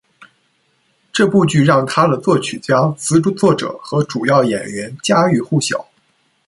[1.13, 5.87] 这部剧让它的作曲家、词作者和主要演员家喻户晓。